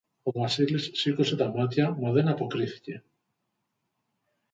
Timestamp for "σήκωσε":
0.93-1.35